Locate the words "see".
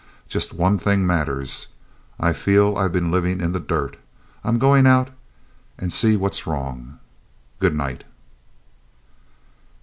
5.93-6.17